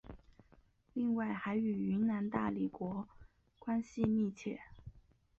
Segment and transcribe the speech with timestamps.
[0.93, 3.07] 另外还与云南大理国
[3.59, 4.59] 关系密切。